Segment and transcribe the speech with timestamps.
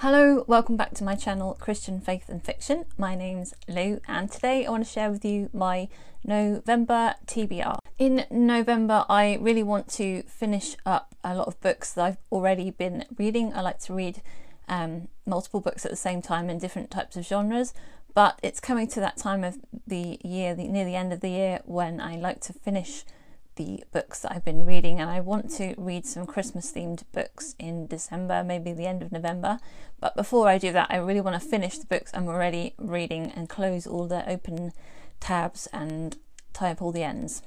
[0.00, 2.84] Hello, welcome back to my channel Christian Faith and Fiction.
[2.98, 5.88] My name's Lou, and today I want to share with you my
[6.22, 7.78] November TBR.
[7.96, 12.70] In November, I really want to finish up a lot of books that I've already
[12.70, 13.54] been reading.
[13.54, 14.20] I like to read
[14.68, 17.72] um, multiple books at the same time in different types of genres.
[18.12, 21.30] But it's coming to that time of the year, the, near the end of the
[21.30, 23.06] year, when I like to finish
[23.56, 27.54] the books that I've been reading, and I want to read some Christmas themed books
[27.58, 29.58] in December, maybe the end of November.
[29.98, 33.32] But before I do that, I really want to finish the books I'm already reading
[33.34, 34.72] and close all the open
[35.20, 36.16] tabs and
[36.52, 37.42] tie up all the ends.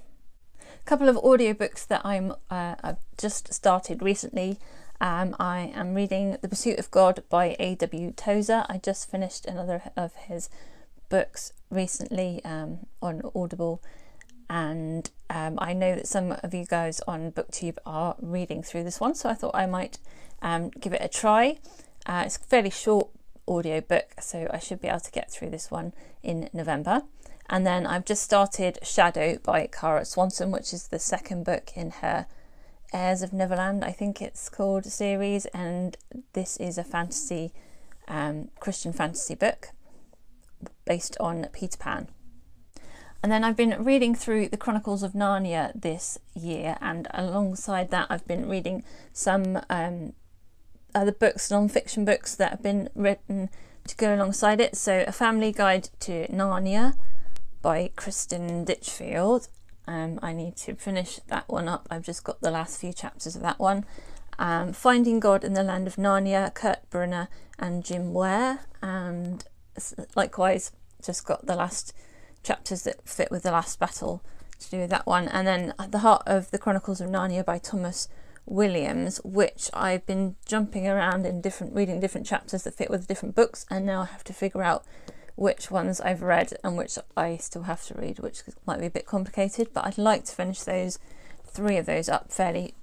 [0.82, 4.60] A couple of audiobooks that I'm uh, I've just started recently.
[5.02, 8.12] Um, I am reading The Pursuit of God by A.W.
[8.18, 8.66] Tozer.
[8.68, 10.50] I just finished another of his
[11.08, 13.82] books recently um, on Audible,
[14.50, 19.00] and um, I know that some of you guys on BookTube are reading through this
[19.00, 20.00] one, so I thought I might
[20.42, 21.60] um, give it a try.
[22.06, 23.10] Uh, it's a fairly short
[23.48, 27.04] audio book, so I should be able to get through this one in November.
[27.50, 31.92] And then I've just started Shadow by Kara Swanson, which is the second book in
[31.92, 32.28] her
[32.92, 35.96] Heirs of Neverland, I think it's called series, and
[36.34, 37.54] this is a fantasy,
[38.08, 39.70] um, Christian fantasy book
[40.86, 42.08] based on Peter Pan.
[43.22, 48.08] And then I've been reading through the Chronicles of Narnia this year, and alongside that,
[48.10, 50.14] I've been reading some um,
[50.96, 53.50] other books, non fiction books that have been written
[53.88, 54.78] to go alongside it.
[54.78, 56.96] So, A Family Guide to Narnia
[57.62, 59.50] by Christin Ditchfield,
[59.86, 61.88] um, I need to finish that one up.
[61.92, 63.86] I've just got the last few chapters of that one.
[64.38, 67.28] Um, Finding God in the Land of Narnia, Kurt Bruner
[67.58, 69.44] and Jim Ware, and
[70.16, 70.72] likewise
[71.04, 71.94] just got the last
[72.44, 74.24] chapters that fit with the last battle
[74.60, 75.28] to do with that one.
[75.28, 78.08] And then the heart of the Chronicles of Narnia by Thomas
[78.46, 83.36] Williams, which I've been jumping around in different reading different chapters that fit with different
[83.36, 84.84] books, and now I have to figure out
[85.36, 88.92] which ones I've read and which I still have to read, which might be a
[88.92, 91.00] bit complicated, but I'd like to finish those
[91.46, 92.74] three of those up fairly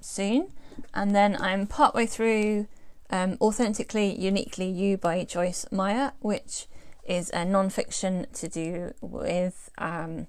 [0.00, 0.52] soon.
[0.94, 2.68] And then I'm partway through
[3.10, 6.66] um, Authentically, Uniquely You by Joyce Meyer, which
[7.08, 10.26] is a non fiction to do with um,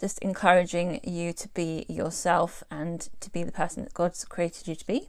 [0.00, 4.74] just encouraging you to be yourself and to be the person that God's created you
[4.74, 5.08] to be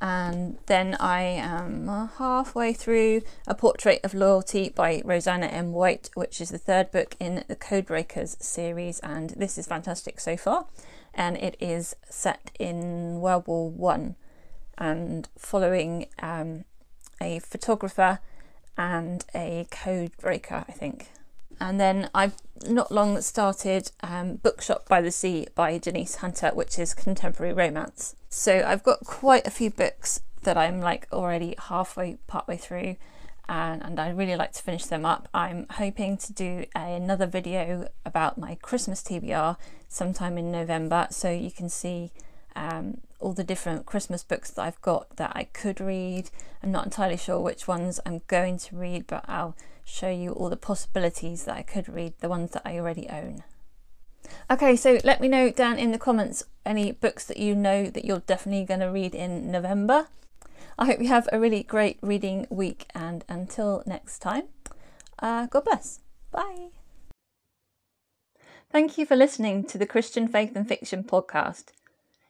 [0.00, 5.72] and then I am halfway through A Portrait of Loyalty by Roseanna M.
[5.72, 10.36] White, which is the third book in the Codebreakers series, and this is fantastic so
[10.36, 10.66] far.
[11.14, 14.16] And it is set in World War One,
[14.76, 16.64] and following um,
[17.20, 18.18] a photographer
[18.76, 21.08] and a code breaker, I think.
[21.60, 22.34] And then I've
[22.68, 28.14] not long started um, Bookshop by the Sea by Denise Hunter, which is contemporary romance.
[28.28, 32.96] So I've got quite a few books that I'm like already halfway, partway through,
[33.48, 35.28] and, and I really like to finish them up.
[35.32, 39.56] I'm hoping to do another video about my Christmas TBR
[39.88, 42.12] sometime in November, so you can see
[42.56, 46.30] um, all the different Christmas books that I've got that I could read.
[46.62, 50.50] I'm not entirely sure which ones I'm going to read, but I'll show you all
[50.50, 53.44] the possibilities that I could read, the ones that I already own.
[54.50, 58.04] Okay, so let me know down in the comments any books that you know that
[58.04, 60.08] you're definitely going to read in November.
[60.78, 64.44] I hope you have a really great reading week, and until next time,
[65.20, 66.00] uh, God bless.
[66.32, 66.68] Bye.
[68.70, 71.75] Thank you for listening to the Christian Faith and Fiction podcast.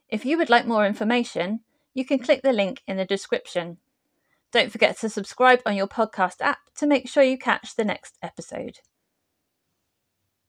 [0.09, 1.61] If you would like more information,
[1.95, 3.79] you can click the link in the description.
[4.53, 8.17] Don't forget to subscribe on your podcast app to make sure you catch the next
[8.23, 8.79] episode.